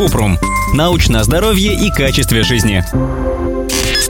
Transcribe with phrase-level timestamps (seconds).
[0.00, 0.38] Купрум.
[0.72, 2.82] Научное здоровье и качестве жизни.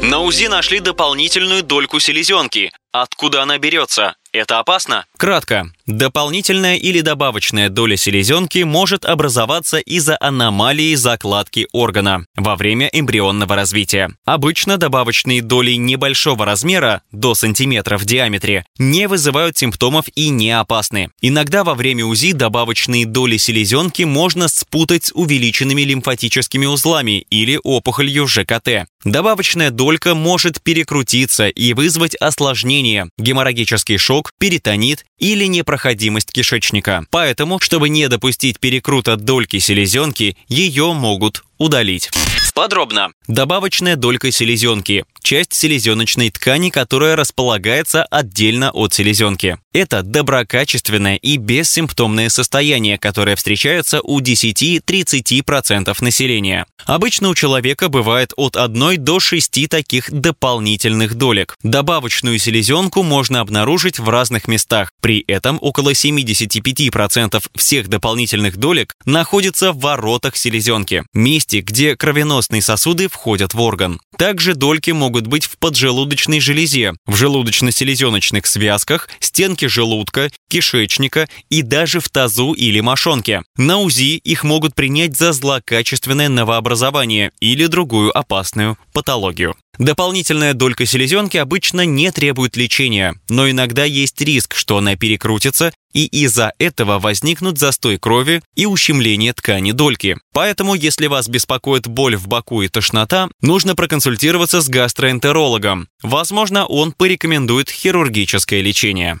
[0.00, 2.70] На УЗИ нашли дополнительную дольку селезенки.
[2.92, 4.14] Откуда она берется?
[4.32, 5.06] Это опасно?
[5.16, 5.72] Кратко.
[5.86, 14.10] Дополнительная или добавочная доля селезенки может образоваться из-за аномалии закладки органа во время эмбрионного развития.
[14.24, 21.10] Обычно добавочные доли небольшого размера, до сантиметра в диаметре, не вызывают симптомов и не опасны.
[21.20, 28.28] Иногда во время УЗИ добавочные доли селезенки можно спутать с увеличенными лимфатическими узлами или опухолью
[28.28, 28.86] ЖКТ.
[29.04, 37.04] Добавочная долька может перекрутиться и вызвать осложнения– геморрагический шок, перитонит или непроходимость кишечника.
[37.10, 42.10] Поэтому, чтобы не допустить перекрута дольки селезенки, ее могут удалить.
[42.52, 43.12] Подробно.
[43.26, 49.58] Добавочная долька селезенки– часть селезеночной ткани, которая располагается отдельно от селезенки.
[49.72, 56.66] Это доброкачественное и бессимптомное состояние, которое встречается у 10-30% населения.
[56.86, 61.56] Обычно у человека бывает от 1 до 6 таких дополнительных долек.
[61.62, 64.90] Добавочную селезенку можно обнаружить в разных местах.
[65.00, 71.94] При этом около 75% всех дополнительных долек находится в воротах селезенки, месте, где
[72.40, 74.00] кровеносные сосуды входят в орган.
[74.16, 82.00] Также дольки могут быть в поджелудочной железе, в желудочно-селезеночных связках, стенке желудка, кишечника и даже
[82.00, 83.42] в тазу или мошонке.
[83.56, 89.54] На УЗИ их могут принять за злокачественное новообразование или другую опасную патологию.
[89.78, 96.06] Дополнительная долька селезенки обычно не требует лечения, но иногда есть риск, что она перекрутится и
[96.06, 100.18] из-за этого возникнут застой крови и ущемление ткани дольки.
[100.32, 105.88] Поэтому, если вас беспокоит боль в боку и тошнота, нужно проконсультироваться с гастроэнтерологом.
[106.02, 109.20] Возможно, он порекомендует хирургическое лечение.